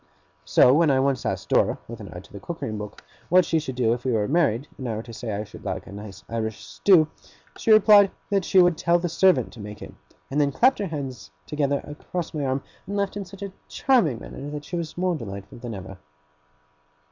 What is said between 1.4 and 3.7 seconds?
Dora, with an eye to the cookery book, what she